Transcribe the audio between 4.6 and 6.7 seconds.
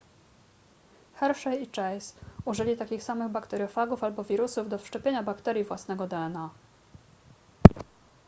do wszczepienia bakterii własnego dna